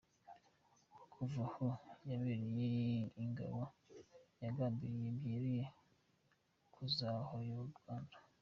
[1.13, 1.67] Kuva aho
[2.09, 3.61] yabereye ingabo
[4.43, 5.63] yagambiriye byeruye
[6.73, 8.15] kuzabohora u Rwanda.